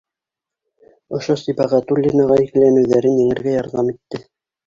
[1.17, 4.25] Ошо Сибәғәтуллинаға икеләнеүҙәрен еңергә ярҙам итте